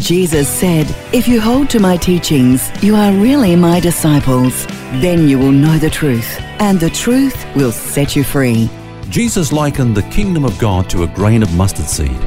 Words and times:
Jesus 0.00 0.46
said, 0.46 0.86
If 1.14 1.26
you 1.26 1.40
hold 1.40 1.70
to 1.70 1.80
my 1.80 1.96
teachings, 1.96 2.70
you 2.82 2.94
are 2.94 3.12
really 3.12 3.56
my 3.56 3.80
disciples. 3.80 4.66
Then 5.00 5.26
you 5.26 5.38
will 5.38 5.52
know 5.52 5.78
the 5.78 5.88
truth, 5.88 6.38
and 6.60 6.78
the 6.78 6.90
truth 6.90 7.46
will 7.56 7.72
set 7.72 8.14
you 8.14 8.22
free. 8.22 8.68
Jesus 9.08 9.52
likened 9.52 9.96
the 9.96 10.02
kingdom 10.04 10.44
of 10.44 10.58
God 10.58 10.90
to 10.90 11.04
a 11.04 11.06
grain 11.06 11.42
of 11.42 11.54
mustard 11.54 11.86
seed. 11.86 12.20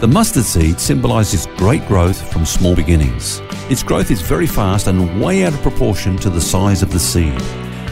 The 0.00 0.08
mustard 0.08 0.44
seed 0.44 0.80
symbolizes 0.80 1.46
great 1.56 1.86
growth 1.86 2.32
from 2.32 2.46
small 2.46 2.74
beginnings. 2.74 3.40
Its 3.68 3.82
growth 3.82 4.10
is 4.10 4.22
very 4.22 4.46
fast 4.46 4.86
and 4.86 5.20
way 5.20 5.44
out 5.44 5.52
of 5.52 5.60
proportion 5.60 6.16
to 6.18 6.30
the 6.30 6.40
size 6.40 6.82
of 6.82 6.90
the 6.90 6.98
seed. 6.98 7.36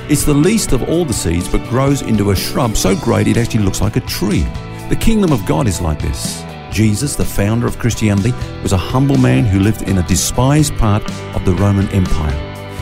It's 0.08 0.24
the 0.24 0.32
least 0.32 0.72
of 0.72 0.88
all 0.88 1.04
the 1.04 1.12
seeds, 1.12 1.48
but 1.48 1.68
grows 1.68 2.00
into 2.00 2.30
a 2.30 2.36
shrub 2.36 2.78
so 2.78 2.96
great 2.96 3.28
it 3.28 3.36
actually 3.36 3.64
looks 3.64 3.82
like 3.82 3.96
a 3.96 4.00
tree. 4.00 4.46
The 4.88 4.98
kingdom 4.98 5.32
of 5.32 5.44
God 5.44 5.66
is 5.66 5.82
like 5.82 6.00
this. 6.00 6.47
Jesus, 6.70 7.16
the 7.16 7.24
founder 7.24 7.66
of 7.66 7.78
Christianity, 7.78 8.32
was 8.62 8.72
a 8.72 8.76
humble 8.76 9.18
man 9.18 9.44
who 9.44 9.60
lived 9.60 9.82
in 9.82 9.98
a 9.98 10.06
despised 10.06 10.76
part 10.76 11.02
of 11.34 11.44
the 11.44 11.54
Roman 11.54 11.88
Empire. 11.88 12.34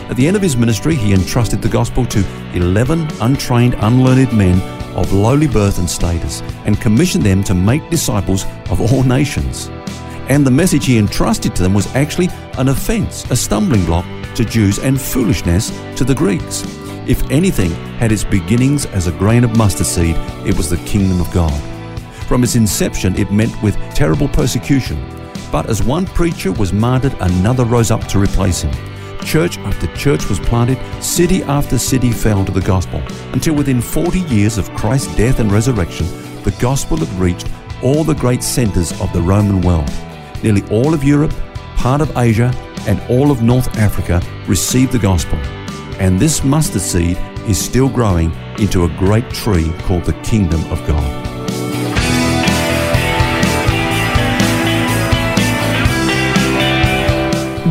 At 0.09 0.17
the 0.17 0.27
end 0.27 0.37
of 0.37 0.43
his 0.43 0.57
ministry, 0.57 0.95
he 0.95 1.13
entrusted 1.13 1.63
the 1.63 1.69
gospel 1.69 2.07
to 2.07 2.25
11 2.55 3.09
untrained, 3.21 3.75
unlearned 3.79 4.33
men 4.33 4.61
of 4.97 5.13
lowly 5.13 5.49
birth 5.49 5.79
and 5.79 5.89
status 5.89 6.43
and 6.65 6.81
commissioned 6.81 7.25
them 7.25 7.43
to 7.45 7.55
make 7.55 7.89
disciples 7.91 8.45
of 8.71 8.81
all 8.81 9.03
nations. 9.17 9.69
And 10.29 10.47
the 10.47 10.51
message 10.51 10.87
he 10.87 10.99
entrusted 10.99 11.55
to 11.57 11.63
them 11.63 11.75
was 11.75 11.87
actually 11.95 12.29
an 12.59 12.69
offense, 12.69 13.29
a 13.31 13.37
stumbling 13.37 13.85
block 13.85 14.05
to 14.35 14.45
Jews, 14.45 14.79
and 14.79 15.01
foolishness 15.01 15.71
to 15.97 16.05
the 16.05 16.15
Greeks. 16.15 16.63
If 17.07 17.23
anything 17.31 17.71
had 17.99 18.13
its 18.13 18.25
beginnings 18.25 18.87
as 18.87 19.07
a 19.07 19.13
grain 19.13 19.45
of 19.45 19.57
mustard 19.57 19.87
seed, 19.87 20.17
it 20.45 20.57
was 20.57 20.69
the 20.69 20.77
kingdom 20.79 21.21
of 21.21 21.33
God. 21.33 21.76
From 22.27 22.43
its 22.43 22.57
inception, 22.57 23.17
it 23.17 23.31
met 23.31 23.51
with 23.63 23.77
terrible 23.95 24.29
persecution. 24.29 24.99
But 25.53 25.71
as 25.71 25.83
one 25.83 26.07
preacher 26.07 26.51
was 26.53 26.73
martyred, 26.73 27.15
another 27.21 27.65
rose 27.65 27.93
up 27.93 28.07
to 28.09 28.19
replace 28.19 28.63
him. 28.63 28.75
Church 29.25 29.59
after 29.59 29.87
church 29.95 30.29
was 30.29 30.41
planted, 30.41 30.79
city 31.03 31.43
after 31.45 31.79
city 31.79 32.11
fell 32.11 32.45
to 32.45 32.53
the 32.53 32.61
gospel, 32.61 33.01
until 33.33 33.55
within 33.55 33.81
40 33.81 34.21
years 34.21 34.59
of 34.59 34.73
Christ's 34.75 35.15
death 35.17 35.39
and 35.39 35.51
resurrection, 35.53 36.07
the 36.43 36.57
gospel 36.61 36.97
had 36.97 37.09
reached 37.19 37.49
all 37.83 38.03
the 38.03 38.15
great 38.15 38.43
centers 38.43 38.93
of 39.01 39.13
the 39.13 39.23
Roman 39.23 39.61
world. 39.61 39.91
Nearly 40.43 40.63
all 40.69 40.95
of 40.95 41.05
Europe, 41.05 41.35
part 41.77 42.01
of 42.01 42.17
Asia, 42.17 42.53
and 42.87 43.01
all 43.09 43.31
of 43.31 43.43
North 43.43 43.77
Africa 43.79 44.21
received 44.47 44.93
the 44.93 44.99
gospel. 44.99 45.39
And 45.99 46.19
this 46.19 46.43
mustard 46.43 46.83
seed 46.83 47.19
is 47.49 47.59
still 47.59 47.89
growing 47.89 48.33
into 48.59 48.85
a 48.85 48.89
great 48.91 49.29
tree 49.31 49.73
called 49.81 50.05
the 50.05 50.13
kingdom 50.23 50.61
of 50.73 50.85
God. 50.87 51.26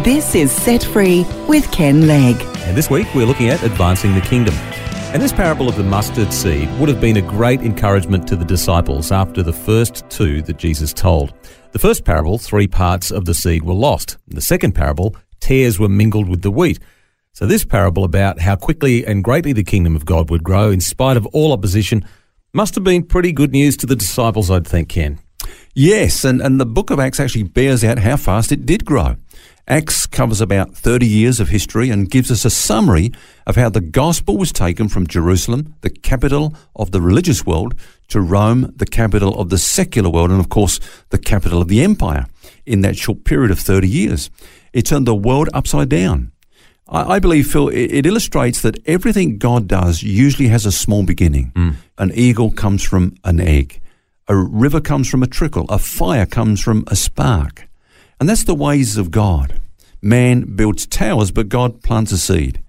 This 0.06 0.36
is 0.36 0.52
Set 0.52 0.84
Free 0.84 1.25
with 1.48 1.72
Ken 1.72 2.06
Legg. 2.06 2.39
And 2.59 2.78
this 2.78 2.92
week 2.92 3.08
we're 3.16 3.25
looking 3.25 3.50
at 3.50 3.64
advancing 3.64 4.14
the 4.14 4.22
kingdom. 4.22 4.53
And 5.12 5.20
this 5.20 5.34
parable 5.34 5.67
of 5.67 5.78
the 5.78 5.84
mustard 5.84 6.31
seed 6.31 6.70
would 6.78 6.89
have 6.89 7.02
been 7.02 7.17
a 7.17 7.23
great 7.23 7.62
encouragement 7.62 8.28
to 8.28 8.36
the 8.36 8.45
disciples 8.45 9.12
after 9.12 9.42
the 9.42 9.52
first 9.52 10.08
two 10.12 10.44
that 10.44 10.58
Jesus 10.58 10.94
told. 10.94 11.34
The 11.72 11.80
first 11.80 12.06
parable, 12.06 12.38
three 12.38 12.68
parts 12.68 13.09
of 13.09 13.25
the 13.25 13.34
seed 13.34 13.63
were 13.63 13.74
lost. 13.74 14.19
In 14.30 14.35
the 14.35 14.44
second 14.44 14.74
parable, 14.74 15.16
tares 15.40 15.80
were 15.80 15.90
mingled 15.90 16.30
with 16.30 16.44
the 16.44 16.51
wheat. 16.51 16.78
So 17.34 17.47
this 17.47 17.66
parable 17.66 18.03
about 18.03 18.40
how 18.40 18.57
quickly 18.57 19.03
and 19.07 19.24
greatly 19.24 19.53
the 19.53 19.63
kingdom 19.63 19.96
of 19.96 20.06
God 20.06 20.30
would 20.30 20.44
grow 20.44 20.69
in 20.69 20.81
spite 20.81 21.18
of 21.18 21.25
all 21.34 21.51
opposition 21.51 22.06
must 22.53 22.75
have 22.75 22.84
been 22.84 23.01
pretty 23.01 23.31
good 23.31 23.53
news 23.53 23.75
to 23.78 23.88
the 23.88 23.96
disciples, 23.96 24.51
I'd 24.51 24.68
think, 24.68 24.90
Ken. 24.90 25.18
Yes, 25.74 26.24
and, 26.24 26.41
and 26.41 26.59
the 26.59 26.66
book 26.68 26.91
of 26.91 27.00
Acts 27.00 27.19
actually 27.19 27.44
bears 27.44 27.84
out 27.84 27.97
how 27.97 28.18
fast 28.18 28.51
it 28.51 28.68
did 28.68 28.85
grow. 28.85 29.16
Acts 29.68 30.06
covers 30.06 30.42
about 30.42 30.76
30 30.76 31.08
years 31.08 31.40
of 31.40 31.50
history 31.50 31.90
and 31.90 32.09
gives 32.09 32.30
us 32.30 32.46
a 32.46 32.52
summary 32.52 33.12
of 33.48 33.56
how 33.56 33.68
the 33.70 33.81
gospel 33.81 34.38
was 34.38 34.52
taken 34.52 34.88
from 34.88 35.08
Jerusalem, 35.08 35.74
the 35.81 35.90
capital 35.90 36.53
of 36.76 36.92
the 36.92 37.02
religious 37.02 37.48
world, 37.48 37.74
to 38.09 38.22
Rome, 38.22 38.72
the 38.75 38.86
capital 38.86 39.34
of 39.40 39.50
the 39.50 39.58
secular 39.58 40.09
world, 40.09 40.30
and 40.30 40.40
of 40.40 40.50
course, 40.50 40.80
the 41.09 41.18
capital 41.18 41.64
of 41.64 41.68
the 41.68 41.81
empire 41.81 42.28
in 42.68 42.81
that 42.81 42.96
short 42.96 43.24
period 43.24 43.50
of 43.50 43.59
30 43.59 43.88
years. 43.88 44.30
It 44.72 44.84
turned 44.84 45.08
the 45.08 45.16
world 45.16 45.50
upside 45.52 45.90
down. 45.90 46.31
I, 46.88 47.16
I 47.16 47.20
believe, 47.20 47.48
Phil, 47.48 47.70
it, 47.70 47.92
it, 47.92 48.06
illustrates 48.06 48.62
that 48.62 48.78
everything 48.86 49.40
God 49.40 49.68
does 49.68 50.04
usually 50.04 50.50
has 50.50 50.68
a 50.68 50.72
small 50.72 51.04
beginning. 51.04 51.52
Mm. 51.56 51.75
An 51.98 52.12
eagle 52.14 52.52
comes 52.52 52.84
from 52.84 53.16
an 53.24 53.40
egg. 53.40 53.81
A 54.28 54.36
river 54.36 54.81
comes 54.81 55.09
from 55.09 55.24
a 55.24 55.28
trickle. 55.28 55.66
A 55.70 55.80
fire 55.80 56.28
comes 56.28 56.62
from 56.62 56.84
a 56.88 56.96
spark. 56.96 57.68
And 58.20 58.30
that's 58.30 58.46
the 58.46 58.56
ways 58.56 58.98
of 58.98 59.12
God. 59.12 59.59
Man 60.02 60.56
builds 60.56 60.86
towers, 60.86 61.31
but 61.31 61.50
God 61.50 61.81
plants 61.81 62.12
a 62.12 62.18
seed. 62.18 62.62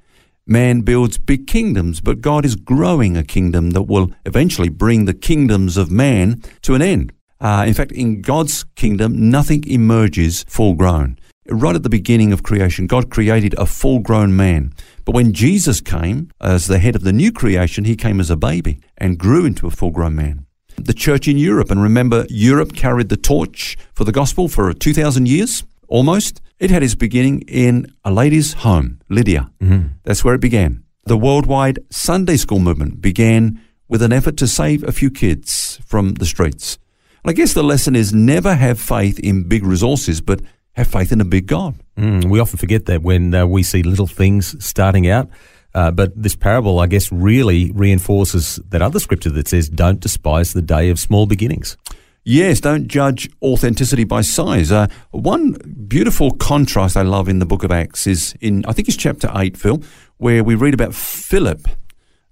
Man 0.46 0.80
builds 0.80 1.18
big 1.18 1.46
kingdoms, 1.46 2.00
but 2.00 2.20
God 2.20 2.44
is 2.44 2.56
growing 2.56 3.16
a 3.16 3.24
kingdom 3.24 3.70
that 3.70 3.82
will 3.82 4.10
eventually 4.24 4.68
bring 4.68 5.04
the 5.04 5.14
kingdoms 5.14 5.76
of 5.76 5.90
man 5.90 6.42
to 6.62 6.74
an 6.74 6.82
end. 6.82 7.12
Uh, 7.40 7.64
in 7.66 7.74
fact, 7.74 7.92
in 7.92 8.22
God's 8.22 8.64
kingdom, 8.74 9.30
nothing 9.30 9.64
emerges 9.66 10.44
full 10.48 10.74
grown. 10.74 11.18
Right 11.48 11.76
at 11.76 11.82
the 11.82 11.90
beginning 11.90 12.32
of 12.32 12.42
creation, 12.42 12.86
God 12.86 13.10
created 13.10 13.54
a 13.58 13.66
full 13.66 14.00
grown 14.00 14.34
man. 14.34 14.72
But 15.04 15.14
when 15.14 15.32
Jesus 15.32 15.80
came 15.80 16.30
as 16.40 16.66
the 16.66 16.78
head 16.78 16.96
of 16.96 17.02
the 17.02 17.12
new 17.12 17.30
creation, 17.30 17.84
he 17.84 17.94
came 17.94 18.18
as 18.18 18.30
a 18.30 18.36
baby 18.36 18.80
and 18.96 19.18
grew 19.18 19.44
into 19.44 19.66
a 19.66 19.70
full 19.70 19.90
grown 19.90 20.16
man 20.16 20.45
the 20.76 20.94
church 20.94 21.28
in 21.28 21.36
Europe. 21.36 21.70
And 21.70 21.82
remember, 21.82 22.26
Europe 22.28 22.74
carried 22.74 23.08
the 23.08 23.16
torch 23.16 23.76
for 23.94 24.04
the 24.04 24.12
gospel 24.12 24.48
for 24.48 24.72
2,000 24.72 25.28
years 25.28 25.64
almost. 25.88 26.40
It 26.58 26.70
had 26.70 26.82
its 26.82 26.94
beginning 26.94 27.42
in 27.42 27.92
a 28.04 28.10
lady's 28.10 28.54
home, 28.54 29.00
Lydia. 29.08 29.50
Mm-hmm. 29.60 29.88
That's 30.04 30.24
where 30.24 30.34
it 30.34 30.40
began. 30.40 30.84
The 31.04 31.16
worldwide 31.16 31.78
Sunday 31.90 32.36
school 32.36 32.58
movement 32.58 33.00
began 33.00 33.60
with 33.88 34.02
an 34.02 34.12
effort 34.12 34.36
to 34.38 34.46
save 34.46 34.82
a 34.82 34.92
few 34.92 35.10
kids 35.10 35.80
from 35.86 36.14
the 36.14 36.26
streets. 36.26 36.78
And 37.22 37.30
I 37.30 37.34
guess 37.34 37.52
the 37.52 37.62
lesson 37.62 37.94
is 37.94 38.12
never 38.12 38.54
have 38.54 38.80
faith 38.80 39.18
in 39.20 39.48
big 39.48 39.64
resources, 39.64 40.20
but 40.20 40.40
have 40.72 40.86
faith 40.86 41.12
in 41.12 41.20
a 41.20 41.24
big 41.24 41.46
God. 41.46 41.80
Mm, 41.96 42.26
we 42.26 42.40
often 42.40 42.58
forget 42.58 42.86
that 42.86 43.02
when 43.02 43.34
uh, 43.34 43.46
we 43.46 43.62
see 43.62 43.82
little 43.82 44.06
things 44.06 44.62
starting 44.64 45.08
out. 45.08 45.28
Uh, 45.76 45.90
but 45.90 46.10
this 46.16 46.34
parable, 46.34 46.80
I 46.80 46.86
guess, 46.86 47.12
really 47.12 47.70
reinforces 47.72 48.56
that 48.70 48.80
other 48.80 48.98
scripture 48.98 49.28
that 49.28 49.46
says, 49.46 49.68
don't 49.68 50.00
despise 50.00 50.54
the 50.54 50.62
day 50.62 50.88
of 50.88 50.98
small 50.98 51.26
beginnings. 51.26 51.76
Yes, 52.24 52.60
don't 52.60 52.88
judge 52.88 53.28
authenticity 53.42 54.04
by 54.04 54.22
size. 54.22 54.72
Uh, 54.72 54.86
one 55.10 55.52
beautiful 55.86 56.30
contrast 56.30 56.96
I 56.96 57.02
love 57.02 57.28
in 57.28 57.40
the 57.40 57.44
book 57.44 57.62
of 57.62 57.70
Acts 57.70 58.06
is 58.06 58.34
in, 58.40 58.64
I 58.66 58.72
think 58.72 58.88
it's 58.88 58.96
chapter 58.96 59.30
8, 59.34 59.54
Phil, 59.54 59.82
where 60.16 60.42
we 60.42 60.54
read 60.54 60.72
about 60.72 60.94
Philip, 60.94 61.68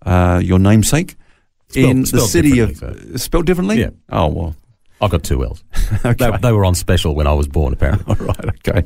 uh, 0.06 0.40
your 0.42 0.58
namesake, 0.58 1.14
spelled, 1.68 1.90
in 1.90 2.00
the 2.04 2.20
city 2.20 2.60
of. 2.60 2.78
So. 2.78 2.96
Spelled 3.16 3.44
differently? 3.44 3.78
Yeah. 3.78 3.90
Oh, 4.08 4.28
well, 4.28 4.56
I 5.04 5.08
got 5.08 5.22
two 5.22 5.44
L's. 5.44 5.62
okay. 6.04 6.30
they, 6.30 6.36
they, 6.38 6.52
were 6.52 6.64
on 6.64 6.74
special 6.74 7.14
when 7.14 7.26
I 7.26 7.34
was 7.34 7.46
born, 7.46 7.74
apparently. 7.74 8.16
All 8.20 8.26
right, 8.26 8.46
okay. 8.66 8.82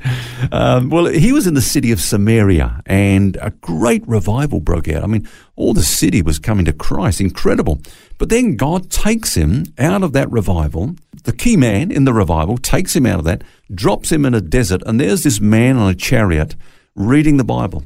Um, 0.51 0.91
well, 0.91 1.07
he 1.07 1.33
was 1.33 1.47
in 1.47 1.55
the 1.55 1.63
city 1.63 1.93
of 1.93 2.01
Samaria, 2.01 2.83
and 2.87 3.37
a 3.41 3.51
great 3.51 4.07
revival 4.09 4.59
broke 4.59 4.89
out. 4.89 5.05
I 5.05 5.07
mean, 5.07 5.29
all 5.55 5.75
the 5.75 5.83
city 5.83 6.21
was 6.21 6.41
coming 6.41 6.65
to 6.65 6.73
Christ. 6.73 7.21
Incredible. 7.21 7.81
But 8.19 8.31
then 8.31 8.57
God 8.57 8.91
takes 8.91 9.37
him 9.37 9.67
out 9.79 10.03
of 10.03 10.13
that 10.13 10.31
revival. 10.31 10.97
The 11.23 11.33
key 11.33 11.57
man 11.57 11.93
in 11.93 12.05
the 12.05 12.13
revival 12.13 12.59
takes 12.59 12.97
him 12.97 13.07
out 13.07 13.21
of 13.21 13.25
that, 13.27 13.45
drops 13.73 14.11
him 14.11 14.25
in 14.25 14.35
a 14.35 14.41
desert, 14.41 14.83
and 14.87 15.01
there's 15.01 15.23
this 15.23 15.41
man 15.41 15.77
on 15.77 15.89
a 15.89 15.95
chariot 15.95 16.57
reading 16.97 17.37
the 17.37 17.45
Bible. 17.45 17.85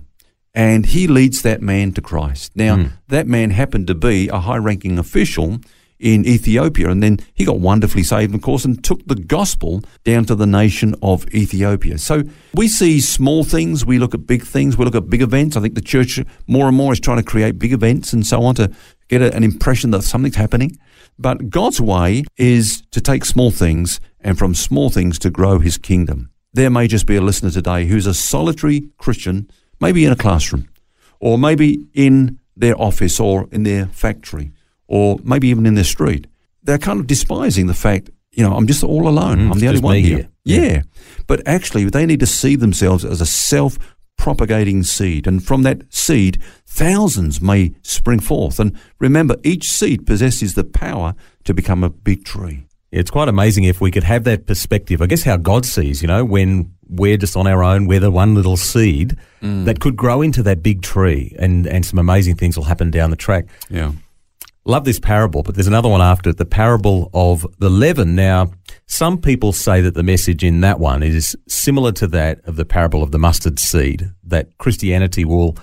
And 0.54 0.86
he 0.86 1.06
leads 1.06 1.42
that 1.42 1.62
man 1.62 1.92
to 1.92 2.02
Christ. 2.02 2.52
Now, 2.54 2.76
mm. 2.76 2.92
that 3.08 3.26
man 3.26 3.50
happened 3.50 3.86
to 3.86 3.94
be 3.94 4.28
a 4.28 4.38
high 4.38 4.58
ranking 4.58 4.98
official 4.98 5.60
in 6.02 6.26
Ethiopia. 6.26 6.90
And 6.90 7.02
then 7.02 7.20
he 7.32 7.44
got 7.44 7.60
wonderfully 7.60 8.02
saved, 8.02 8.34
of 8.34 8.42
course, 8.42 8.64
and 8.64 8.82
took 8.82 9.06
the 9.06 9.14
gospel 9.14 9.82
down 10.04 10.24
to 10.26 10.34
the 10.34 10.46
nation 10.46 10.94
of 11.00 11.26
Ethiopia. 11.32 11.96
So 11.96 12.24
we 12.54 12.68
see 12.68 13.00
small 13.00 13.44
things, 13.44 13.86
we 13.86 13.98
look 13.98 14.12
at 14.12 14.26
big 14.26 14.42
things, 14.42 14.76
we 14.76 14.84
look 14.84 14.94
at 14.94 15.08
big 15.08 15.22
events. 15.22 15.56
I 15.56 15.60
think 15.60 15.74
the 15.74 15.80
church 15.80 16.20
more 16.46 16.68
and 16.68 16.76
more 16.76 16.92
is 16.92 17.00
trying 17.00 17.18
to 17.18 17.22
create 17.22 17.58
big 17.58 17.72
events 17.72 18.12
and 18.12 18.26
so 18.26 18.42
on 18.42 18.56
to 18.56 18.70
get 19.08 19.22
an 19.22 19.44
impression 19.44 19.92
that 19.92 20.02
something's 20.02 20.36
happening. 20.36 20.76
But 21.18 21.50
God's 21.50 21.80
way 21.80 22.24
is 22.36 22.82
to 22.90 23.00
take 23.00 23.24
small 23.24 23.50
things 23.50 24.00
and 24.20 24.38
from 24.38 24.54
small 24.54 24.90
things 24.90 25.18
to 25.20 25.30
grow 25.30 25.60
his 25.60 25.78
kingdom. 25.78 26.30
There 26.52 26.70
may 26.70 26.88
just 26.88 27.06
be 27.06 27.16
a 27.16 27.22
listener 27.22 27.50
today 27.50 27.86
who's 27.86 28.06
a 28.06 28.14
solitary 28.14 28.88
Christian, 28.98 29.48
maybe 29.80 30.04
in 30.04 30.12
a 30.12 30.16
classroom 30.16 30.68
or 31.22 31.38
maybe 31.38 31.86
in 31.94 32.38
their 32.56 32.78
office 32.78 33.18
or 33.20 33.48
in 33.52 33.62
their 33.62 33.86
factory, 33.86 34.52
or 34.92 35.18
maybe 35.24 35.48
even 35.48 35.64
in 35.64 35.74
their 35.74 35.84
street. 35.84 36.26
They're 36.62 36.76
kind 36.76 37.00
of 37.00 37.06
despising 37.06 37.66
the 37.66 37.74
fact, 37.74 38.10
you 38.30 38.44
know, 38.44 38.54
I'm 38.54 38.66
just 38.66 38.84
all 38.84 39.08
alone. 39.08 39.38
Mm, 39.38 39.52
I'm 39.52 39.58
the 39.58 39.68
only 39.68 39.80
one 39.80 39.96
here. 39.96 40.28
here. 40.44 40.64
Yeah. 40.74 40.82
But 41.26 41.40
actually, 41.48 41.86
they 41.86 42.04
need 42.04 42.20
to 42.20 42.26
see 42.26 42.56
themselves 42.56 43.02
as 43.02 43.22
a 43.22 43.26
self 43.26 43.78
propagating 44.18 44.82
seed. 44.82 45.26
And 45.26 45.42
from 45.42 45.62
that 45.62 45.90
seed, 45.92 46.42
thousands 46.66 47.40
may 47.40 47.74
spring 47.80 48.20
forth. 48.20 48.60
And 48.60 48.78
remember, 48.98 49.36
each 49.42 49.72
seed 49.72 50.06
possesses 50.06 50.54
the 50.54 50.62
power 50.62 51.14
to 51.44 51.54
become 51.54 51.82
a 51.82 51.88
big 51.88 52.26
tree. 52.26 52.66
It's 52.90 53.10
quite 53.10 53.28
amazing 53.28 53.64
if 53.64 53.80
we 53.80 53.90
could 53.90 54.04
have 54.04 54.24
that 54.24 54.46
perspective. 54.46 55.00
I 55.00 55.06
guess 55.06 55.22
how 55.22 55.38
God 55.38 55.64
sees, 55.64 56.02
you 56.02 56.08
know, 56.08 56.22
when 56.22 56.70
we're 56.86 57.16
just 57.16 57.34
on 57.34 57.46
our 57.46 57.64
own, 57.64 57.86
we're 57.86 58.00
the 58.00 58.10
one 58.10 58.34
little 58.34 58.58
seed 58.58 59.16
that 59.64 59.80
could 59.80 59.96
grow 59.96 60.20
into 60.20 60.42
that 60.42 60.62
big 60.62 60.82
tree 60.82 61.34
and, 61.38 61.66
and 61.66 61.86
some 61.86 61.98
amazing 61.98 62.36
things 62.36 62.58
will 62.58 62.64
happen 62.64 62.90
down 62.90 63.08
the 63.08 63.16
track. 63.16 63.46
Yeah. 63.70 63.92
Love 64.64 64.84
this 64.84 65.00
parable, 65.00 65.42
but 65.42 65.56
there's 65.56 65.66
another 65.66 65.88
one 65.88 66.00
after 66.00 66.30
it, 66.30 66.36
the 66.36 66.44
parable 66.44 67.10
of 67.12 67.44
the 67.58 67.68
leaven. 67.68 68.14
Now, 68.14 68.52
some 68.86 69.18
people 69.18 69.52
say 69.52 69.80
that 69.80 69.94
the 69.94 70.04
message 70.04 70.44
in 70.44 70.60
that 70.60 70.78
one 70.78 71.02
is 71.02 71.36
similar 71.48 71.90
to 71.92 72.06
that 72.08 72.40
of 72.44 72.54
the 72.54 72.64
parable 72.64 73.02
of 73.02 73.10
the 73.10 73.18
mustard 73.18 73.58
seed, 73.58 74.12
that 74.22 74.56
Christianity 74.58 75.24
will 75.24 75.56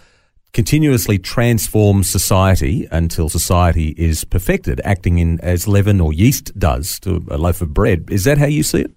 continuously 0.52 1.18
transform 1.18 2.04
society 2.04 2.90
until 2.92 3.30
society 3.30 3.96
is 3.98 4.26
perfected, 4.26 4.82
acting 4.84 5.20
in 5.20 5.40
as 5.40 5.66
leaven 5.66 6.02
or 6.02 6.12
yeast 6.12 6.58
does 6.60 7.00
to 7.00 7.26
a 7.32 7.38
loaf 7.38 7.62
of 7.62 7.74
bread. 7.74 8.06
Is 8.10 8.26
that 8.26 8.38
how 8.38 8.48
you 8.48 8.64
see 8.64 8.82
it? 8.82 8.92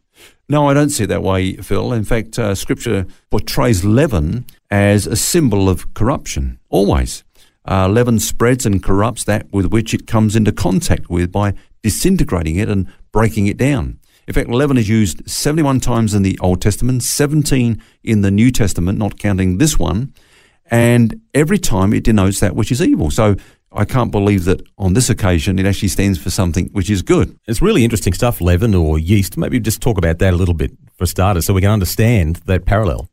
No, 0.48 0.68
I 0.68 0.74
don't 0.74 0.90
see 0.90 1.04
it 1.04 1.08
that 1.08 1.22
way, 1.22 1.54
Phil. 1.56 1.92
In 1.92 2.04
fact, 2.04 2.40
uh, 2.40 2.56
Scripture 2.56 3.06
portrays 3.30 3.84
leaven 3.84 4.46
as 4.68 5.06
a 5.06 5.14
symbol 5.14 5.68
of 5.68 5.94
corruption, 5.94 6.58
always. 6.70 7.22
Uh, 7.68 7.88
leaven 7.88 8.18
spreads 8.18 8.66
and 8.66 8.82
corrupts 8.82 9.24
that 9.24 9.46
with 9.52 9.66
which 9.66 9.94
it 9.94 10.06
comes 10.06 10.34
into 10.34 10.50
contact 10.52 11.08
with 11.08 11.30
by 11.30 11.54
disintegrating 11.82 12.56
it 12.56 12.68
and 12.68 12.86
breaking 13.12 13.46
it 13.46 13.56
down. 13.56 13.98
In 14.26 14.34
fact, 14.34 14.48
leaven 14.48 14.78
is 14.78 14.88
used 14.88 15.28
71 15.28 15.80
times 15.80 16.14
in 16.14 16.22
the 16.22 16.38
Old 16.40 16.62
Testament, 16.62 17.02
17 17.02 17.82
in 18.04 18.22
the 18.22 18.30
New 18.30 18.50
Testament, 18.50 18.98
not 18.98 19.18
counting 19.18 19.58
this 19.58 19.78
one, 19.78 20.12
and 20.70 21.20
every 21.34 21.58
time 21.58 21.92
it 21.92 22.04
denotes 22.04 22.40
that 22.40 22.54
which 22.54 22.70
is 22.70 22.80
evil. 22.80 23.10
So 23.10 23.36
I 23.72 23.84
can't 23.84 24.12
believe 24.12 24.44
that 24.44 24.62
on 24.78 24.94
this 24.94 25.10
occasion 25.10 25.58
it 25.58 25.66
actually 25.66 25.88
stands 25.88 26.18
for 26.18 26.30
something 26.30 26.68
which 26.72 26.90
is 26.90 27.02
good. 27.02 27.36
It's 27.46 27.62
really 27.62 27.84
interesting 27.84 28.12
stuff, 28.12 28.40
leaven 28.40 28.74
or 28.74 28.98
yeast. 28.98 29.36
Maybe 29.36 29.58
just 29.60 29.80
talk 29.80 29.98
about 29.98 30.18
that 30.20 30.34
a 30.34 30.36
little 30.36 30.54
bit 30.54 30.72
for 30.96 31.06
starters 31.06 31.46
so 31.46 31.54
we 31.54 31.62
can 31.62 31.70
understand 31.70 32.36
that 32.46 32.64
parallel. 32.64 33.08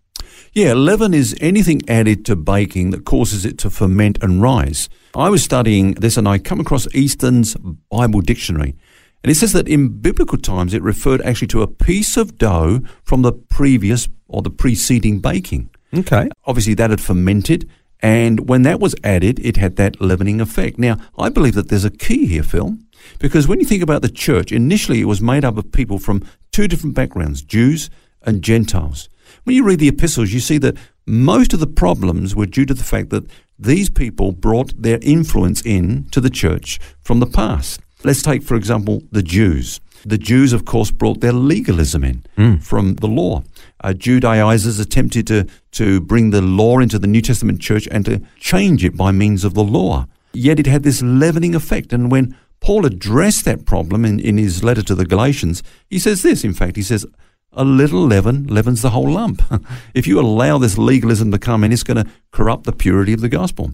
Yeah, 0.53 0.73
leaven 0.73 1.13
is 1.13 1.35
anything 1.39 1.81
added 1.87 2.25
to 2.25 2.35
baking 2.35 2.89
that 2.91 3.05
causes 3.05 3.45
it 3.45 3.57
to 3.59 3.69
ferment 3.69 4.17
and 4.21 4.41
rise. 4.41 4.89
I 5.15 5.29
was 5.29 5.43
studying 5.43 5.93
this 5.93 6.17
and 6.17 6.27
I 6.27 6.39
come 6.39 6.59
across 6.59 6.87
Easton's 6.93 7.55
Bible 7.89 8.21
Dictionary. 8.21 8.75
And 9.23 9.31
it 9.31 9.35
says 9.35 9.53
that 9.53 9.67
in 9.67 9.99
biblical 9.99 10.37
times 10.37 10.73
it 10.73 10.81
referred 10.81 11.21
actually 11.21 11.47
to 11.49 11.61
a 11.61 11.67
piece 11.67 12.17
of 12.17 12.37
dough 12.37 12.81
from 13.03 13.21
the 13.21 13.33
previous 13.33 14.07
or 14.27 14.41
the 14.41 14.49
preceding 14.49 15.19
baking. 15.19 15.69
Okay. 15.93 16.29
Obviously, 16.45 16.73
that 16.75 16.89
had 16.89 17.01
fermented, 17.01 17.69
and 18.01 18.47
when 18.47 18.61
that 18.61 18.79
was 18.79 18.95
added, 19.03 19.39
it 19.39 19.57
had 19.57 19.75
that 19.75 19.99
leavening 19.99 20.39
effect. 20.39 20.77
Now, 20.77 20.97
I 21.17 21.29
believe 21.29 21.55
that 21.55 21.69
there's 21.69 21.85
a 21.85 21.89
key 21.89 22.27
here, 22.27 22.43
Phil, 22.43 22.77
because 23.17 23.47
when 23.47 23.59
you 23.59 23.65
think 23.65 23.83
about 23.83 24.01
the 24.01 24.09
church, 24.09 24.51
initially 24.51 25.01
it 25.01 25.05
was 25.05 25.21
made 25.21 25.43
up 25.43 25.57
of 25.57 25.71
people 25.71 25.99
from 25.99 26.23
two 26.51 26.67
different 26.67 26.95
backgrounds 26.95 27.41
Jews 27.41 27.89
and 28.21 28.41
Gentiles. 28.41 29.09
When 29.43 29.55
you 29.55 29.63
read 29.63 29.79
the 29.79 29.87
epistles, 29.87 30.31
you 30.31 30.39
see 30.39 30.57
that 30.59 30.77
most 31.05 31.53
of 31.53 31.59
the 31.59 31.67
problems 31.67 32.35
were 32.35 32.45
due 32.45 32.65
to 32.65 32.73
the 32.73 32.83
fact 32.83 33.09
that 33.09 33.29
these 33.57 33.89
people 33.89 34.31
brought 34.31 34.81
their 34.81 34.99
influence 35.01 35.61
in 35.65 36.05
to 36.11 36.21
the 36.21 36.29
church 36.29 36.79
from 37.01 37.19
the 37.19 37.25
past. 37.25 37.81
Let's 38.03 38.21
take, 38.21 38.43
for 38.43 38.55
example, 38.55 39.03
the 39.11 39.23
Jews. 39.23 39.81
The 40.05 40.17
Jews, 40.17 40.53
of 40.53 40.63
course, 40.63 40.91
brought 40.91 41.19
their 41.19 41.33
legalism 41.33 42.03
in 42.03 42.23
from 42.59 42.95
the 42.95 43.07
law. 43.07 43.43
Uh, 43.83 43.93
Judaizers 43.93 44.79
attempted 44.79 45.27
to, 45.27 45.45
to 45.71 45.99
bring 45.99 46.29
the 46.29 46.41
law 46.41 46.79
into 46.79 46.97
the 46.97 47.07
New 47.07 47.21
Testament 47.21 47.59
church 47.59 47.87
and 47.91 48.05
to 48.05 48.21
change 48.39 48.85
it 48.85 48.95
by 48.95 49.11
means 49.11 49.43
of 49.43 49.55
the 49.55 49.63
law. 49.63 50.05
Yet 50.31 50.59
it 50.59 50.67
had 50.67 50.83
this 50.83 51.01
leavening 51.01 51.53
effect. 51.53 51.91
And 51.91 52.09
when 52.09 52.37
Paul 52.61 52.85
addressed 52.85 53.43
that 53.45 53.65
problem 53.65 54.05
in, 54.05 54.19
in 54.19 54.37
his 54.37 54.63
letter 54.63 54.83
to 54.83 54.95
the 54.95 55.05
Galatians, 55.05 55.63
he 55.89 55.99
says 55.99 56.21
this, 56.21 56.45
in 56.45 56.53
fact, 56.53 56.77
he 56.77 56.83
says, 56.83 57.05
a 57.53 57.63
little 57.63 58.05
leaven 58.05 58.47
leavens 58.47 58.81
the 58.81 58.91
whole 58.91 59.09
lump. 59.09 59.41
if 59.93 60.07
you 60.07 60.19
allow 60.19 60.57
this 60.57 60.77
legalism 60.77 61.31
to 61.31 61.39
come 61.39 61.63
in, 61.63 61.71
it's 61.71 61.83
going 61.83 62.03
to 62.03 62.11
corrupt 62.31 62.65
the 62.65 62.71
purity 62.71 63.13
of 63.13 63.21
the 63.21 63.29
gospel. 63.29 63.73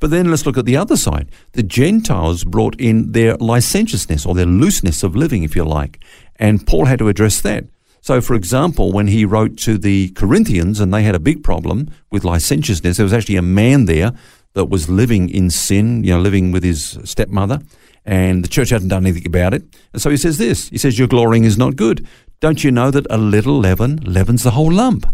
But 0.00 0.10
then 0.10 0.30
let's 0.30 0.46
look 0.46 0.58
at 0.58 0.64
the 0.64 0.76
other 0.76 0.96
side. 0.96 1.30
The 1.52 1.62
Gentiles 1.62 2.44
brought 2.44 2.78
in 2.80 3.12
their 3.12 3.36
licentiousness 3.36 4.26
or 4.26 4.34
their 4.34 4.46
looseness 4.46 5.02
of 5.02 5.16
living, 5.16 5.42
if 5.42 5.54
you 5.54 5.64
like, 5.64 6.02
and 6.36 6.66
Paul 6.66 6.86
had 6.86 6.98
to 6.98 7.08
address 7.08 7.40
that. 7.42 7.64
So, 8.00 8.20
for 8.20 8.34
example, 8.34 8.92
when 8.92 9.06
he 9.06 9.24
wrote 9.24 9.56
to 9.60 9.78
the 9.78 10.10
Corinthians 10.10 10.78
and 10.78 10.92
they 10.92 11.04
had 11.04 11.14
a 11.14 11.20
big 11.20 11.42
problem 11.42 11.90
with 12.10 12.22
licentiousness, 12.22 12.98
there 12.98 13.04
was 13.04 13.14
actually 13.14 13.36
a 13.36 13.42
man 13.42 13.86
there 13.86 14.12
that 14.52 14.66
was 14.66 14.90
living 14.90 15.30
in 15.30 15.48
sin, 15.48 16.04
you 16.04 16.10
know, 16.10 16.20
living 16.20 16.52
with 16.52 16.62
his 16.62 16.98
stepmother, 17.04 17.60
and 18.04 18.44
the 18.44 18.48
church 18.48 18.68
hadn't 18.70 18.88
done 18.88 19.06
anything 19.06 19.26
about 19.26 19.54
it. 19.54 19.62
And 19.92 20.02
so 20.02 20.10
he 20.10 20.16
says 20.16 20.38
this 20.38 20.68
He 20.68 20.78
says, 20.78 20.98
Your 20.98 21.08
glorying 21.08 21.44
is 21.44 21.56
not 21.56 21.76
good. 21.76 22.06
Don't 22.44 22.62
you 22.62 22.70
know 22.70 22.90
that 22.90 23.06
a 23.08 23.16
little 23.16 23.58
leaven 23.58 23.96
leavens 24.04 24.42
the 24.42 24.50
whole 24.50 24.70
lump? 24.70 25.06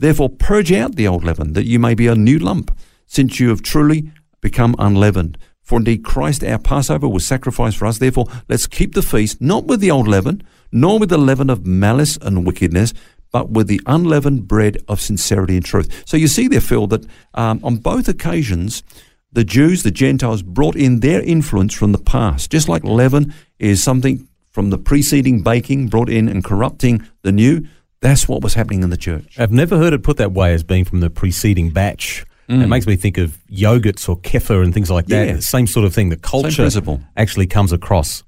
Therefore, 0.00 0.28
purge 0.28 0.72
out 0.72 0.96
the 0.96 1.06
old 1.06 1.22
leaven, 1.22 1.52
that 1.52 1.64
you 1.64 1.78
may 1.78 1.94
be 1.94 2.08
a 2.08 2.16
new 2.16 2.40
lump, 2.40 2.76
since 3.06 3.38
you 3.38 3.50
have 3.50 3.62
truly 3.62 4.10
become 4.40 4.74
unleavened. 4.80 5.38
For 5.62 5.78
indeed 5.78 6.02
Christ 6.02 6.42
our 6.42 6.58
Passover 6.58 7.06
was 7.06 7.24
sacrificed 7.24 7.76
for 7.76 7.86
us. 7.86 7.98
Therefore, 7.98 8.26
let's 8.48 8.66
keep 8.66 8.94
the 8.94 9.00
feast 9.00 9.40
not 9.40 9.66
with 9.66 9.78
the 9.78 9.92
old 9.92 10.08
leaven, 10.08 10.42
nor 10.72 10.98
with 10.98 11.10
the 11.10 11.18
leaven 11.18 11.50
of 11.50 11.64
malice 11.64 12.18
and 12.20 12.44
wickedness, 12.44 12.92
but 13.30 13.48
with 13.48 13.68
the 13.68 13.80
unleavened 13.86 14.48
bread 14.48 14.76
of 14.88 15.00
sincerity 15.00 15.54
and 15.54 15.64
truth. 15.64 16.02
So 16.04 16.16
you 16.16 16.26
see 16.26 16.48
there, 16.48 16.60
Phil, 16.60 16.88
that 16.88 17.06
um, 17.34 17.60
on 17.62 17.76
both 17.76 18.08
occasions, 18.08 18.82
the 19.30 19.44
Jews, 19.44 19.84
the 19.84 19.92
Gentiles, 19.92 20.42
brought 20.42 20.74
in 20.74 20.98
their 20.98 21.22
influence 21.22 21.74
from 21.74 21.92
the 21.92 22.02
past. 22.02 22.50
Just 22.50 22.68
like 22.68 22.82
leaven 22.82 23.32
is 23.60 23.80
something 23.84 24.26
from 24.52 24.70
the 24.70 24.78
preceding 24.78 25.42
baking 25.42 25.88
brought 25.88 26.08
in 26.08 26.28
and 26.28 26.44
corrupting 26.44 27.06
the 27.22 27.32
new, 27.32 27.66
that's 28.00 28.28
what 28.28 28.42
was 28.42 28.54
happening 28.54 28.82
in 28.82 28.90
the 28.90 28.96
church. 28.96 29.38
I've 29.38 29.52
never 29.52 29.76
heard 29.78 29.92
it 29.92 30.02
put 30.02 30.18
that 30.18 30.32
way 30.32 30.54
as 30.54 30.62
being 30.62 30.84
from 30.84 31.00
the 31.00 31.10
preceding 31.10 31.70
batch. 31.70 32.24
It 32.48 32.66
makes 32.66 32.86
me 32.86 32.96
think 32.96 33.16
of 33.16 33.38
yogurts 33.50 34.10
or 34.10 34.18
kefir 34.18 34.62
and 34.62 34.74
things 34.74 34.90
like 34.90 35.06
that. 35.06 35.26
Yeah. 35.26 35.40
Same 35.40 35.66
sort 35.66 35.86
of 35.86 35.94
thing. 35.94 36.10
The 36.10 36.18
culture 36.18 36.68
actually 37.16 37.46
comes 37.46 37.72
across. 37.72 38.24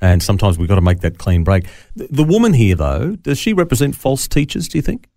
And 0.00 0.20
sometimes 0.20 0.58
we've 0.58 0.68
got 0.68 0.76
to 0.76 0.80
make 0.80 1.00
that 1.00 1.18
clean 1.18 1.44
break. 1.44 1.66
The, 1.94 2.08
the 2.10 2.24
woman 2.24 2.54
here, 2.54 2.74
though, 2.74 3.14
does 3.16 3.38
she 3.38 3.52
represent 3.52 3.94
false 3.94 4.26
teachers, 4.26 4.66
do 4.66 4.78
you 4.78 4.82
think? 4.82 5.08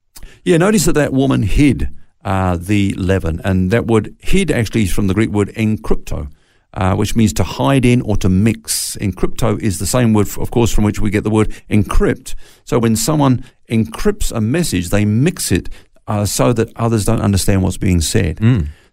Yeah, 0.44 0.58
notice 0.58 0.86
that 0.86 0.94
that 0.94 1.14
woman 1.14 1.44
hid 1.44 1.90
uh, 2.24 2.58
the 2.58 2.94
leaven, 2.94 3.42
and 3.44 3.72
that 3.72 3.88
word 3.88 4.16
hid 4.20 4.52
actually 4.52 4.84
is 4.84 4.94
from 4.94 5.08
the 5.08 5.14
Greek 5.16 5.30
word 5.32 5.50
encrypto, 5.50 6.32
uh, 6.74 6.96
which 6.96 7.16
means 7.16 7.34
to 7.34 7.44
hide 7.44 7.86
in 7.86 8.02
or 8.02 8.16
to 8.18 8.30
mix. 8.30 8.96
Encrypto 8.98 9.60
is 9.62 9.80
the 9.80 9.86
same 9.86 10.14
word, 10.14 10.28
of 10.38 10.52
course, 10.52 10.72
from 10.74 10.84
which 10.84 11.00
we 11.00 11.10
get 11.10 11.24
the 11.24 11.30
word 11.30 11.50
encrypt. 11.70 12.36
So 12.64 12.80
when 12.80 12.96
someone 12.96 13.44
encrypts 13.70 14.32
a 14.32 14.42
message, 14.42 14.90
they 14.90 15.06
mix 15.06 15.52
it 15.52 15.70
uh, 16.08 16.26
so 16.26 16.54
that 16.54 16.72
others 16.76 17.06
don't 17.06 17.22
understand 17.22 17.62
what's 17.64 17.78
being 17.78 18.02
said. 18.02 18.40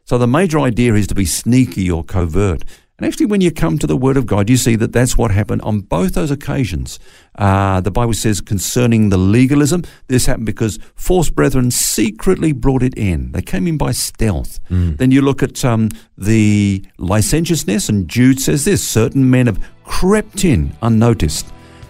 So 0.04 0.18
the 0.18 0.26
major 0.26 0.58
idea 0.60 0.94
is 0.94 1.06
to 1.08 1.14
be 1.14 1.24
sneaky 1.26 1.90
or 1.90 2.02
covert. 2.02 2.64
And 2.98 3.06
actually, 3.06 3.26
when 3.26 3.40
you 3.40 3.52
come 3.52 3.78
to 3.78 3.86
the 3.86 3.96
Word 3.96 4.16
of 4.16 4.26
God, 4.26 4.50
you 4.50 4.56
see 4.56 4.74
that 4.74 4.92
that's 4.92 5.16
what 5.16 5.30
happened 5.30 5.62
on 5.62 5.82
both 5.82 6.14
those 6.14 6.32
occasions. 6.32 6.98
Uh, 7.36 7.80
the 7.80 7.92
Bible 7.92 8.12
says 8.12 8.40
concerning 8.40 9.10
the 9.10 9.16
legalism, 9.16 9.84
this 10.08 10.26
happened 10.26 10.46
because 10.46 10.80
false 10.96 11.30
brethren 11.30 11.70
secretly 11.70 12.50
brought 12.50 12.82
it 12.82 12.98
in. 12.98 13.30
They 13.30 13.42
came 13.42 13.68
in 13.68 13.78
by 13.78 13.92
stealth. 13.92 14.58
Then 14.96 15.12
you 15.12 15.22
look 15.22 15.44
at 15.44 15.64
um, 15.64 15.90
the 16.16 16.84
licentiousness, 16.98 17.88
and 17.88 18.08
Jude 18.08 18.40
says 18.40 18.64
this 18.64 18.86
certain 18.86 19.30
men 19.30 19.46
have 19.46 19.64
crept 19.84 20.44
in 20.44 20.72
unnoticed. 20.82 21.46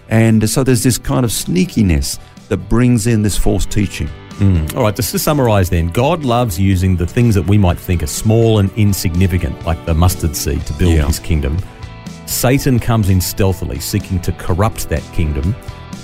And 0.09 0.47
so 0.47 0.63
there's 0.63 0.83
this 0.83 0.99
kind 0.99 1.25
of 1.25 1.31
sneakiness 1.31 2.19
that 2.49 2.57
brings 2.69 3.07
in 3.07 3.23
this 3.23 3.35
false 3.35 3.65
teaching. 3.65 4.09
Mm. 4.39 4.75
All 4.75 4.83
right, 4.83 4.95
just 4.95 5.11
to 5.11 5.19
summarize 5.19 5.69
then, 5.69 5.87
God 5.87 6.23
loves 6.23 6.59
using 6.59 6.95
the 6.95 7.05
things 7.05 7.35
that 7.35 7.45
we 7.47 7.57
might 7.57 7.77
think 7.77 8.01
are 8.03 8.07
small 8.07 8.59
and 8.59 8.71
insignificant, 8.77 9.65
like 9.65 9.85
the 9.85 9.93
mustard 9.93 10.35
seed, 10.35 10.65
to 10.67 10.73
build 10.73 10.93
Yeah. 10.95 11.05
his 11.07 11.19
kingdom. 11.19 11.57
Satan 12.25 12.79
comes 12.79 13.09
in 13.09 13.19
stealthily, 13.21 13.79
seeking 13.79 14.19
to 14.21 14.31
corrupt 14.33 14.87
that 14.89 15.03
kingdom. 15.13 15.55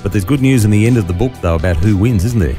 But 0.03 0.11
there's 0.11 0.25
good 0.25 0.41
news 0.41 0.65
in 0.65 0.71
the 0.71 0.85
end 0.85 0.97
of 0.97 1.07
the 1.07 1.13
book, 1.13 1.31
though, 1.41 1.55
about 1.55 1.77
who 1.77 1.95
wins, 1.97 2.25
isn't 2.25 2.39
there? 2.39 2.57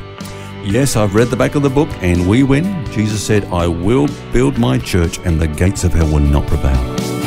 Yes, 0.65 0.97
I've 0.97 1.15
read 1.15 1.29
the 1.29 1.37
back 1.37 1.55
of 1.55 1.63
the 1.63 1.71
book, 1.71 1.89
and 2.01 2.29
we 2.29 2.43
win. 2.43 2.65
Jesus 2.93 3.23
said, 3.23 3.45
I 3.53 3.67
will 3.69 4.09
build 4.33 4.59
my 4.59 4.79
church, 4.79 5.19
and 5.25 5.41
the 5.41 5.47
gates 5.47 5.85
of 5.85 5.93
hell 5.93 6.09
will 6.09 6.19
not 6.21 6.47
prevail. 6.47 7.26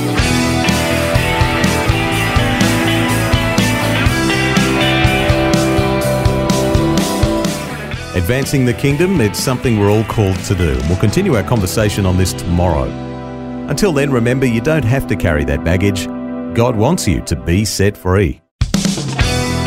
Advancing 8.30 8.64
the 8.64 8.74
kingdom, 8.76 9.20
it's 9.22 9.40
something 9.40 9.80
we're 9.80 9.90
all 9.90 10.04
called 10.04 10.38
to 10.38 10.54
do. 10.54 10.80
We'll 10.88 11.00
continue 11.00 11.36
our 11.36 11.42
conversation 11.42 12.06
on 12.06 12.16
this 12.16 12.32
tomorrow. 12.32 12.84
Until 13.70 13.92
then, 13.92 14.12
remember 14.12 14.46
you 14.46 14.62
don't 14.62 14.86
have 14.86 15.08
to 15.08 15.16
carry 15.16 15.44
that 15.46 15.64
baggage. 15.64 16.06
God 16.56 16.76
wants 16.76 17.08
you 17.08 17.22
to 17.22 17.36
be 17.36 17.66
set 17.66 17.98
free. 17.98 18.40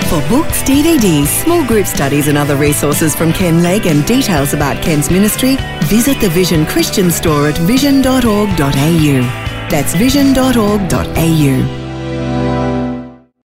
For 0.07 0.21
books, 0.29 0.63
DVDs, 0.63 1.27
small 1.43 1.67
group 1.67 1.87
studies, 1.87 2.29
and 2.29 2.39
other 2.39 2.55
resources 2.55 3.17
from 3.17 3.33
Ken 3.33 3.65
Legg 3.65 3.87
and 3.87 4.07
details 4.07 4.55
about 4.55 4.81
Ken's 4.81 5.11
ministry, 5.11 5.57
visit 5.87 6.21
the 6.21 6.29
Vision 6.29 6.65
Christian 6.65 7.11
store 7.11 7.49
at 7.49 7.59
vision.org.au. 7.59 8.47
That's 9.71 9.93
vision.org.au. 9.97 11.82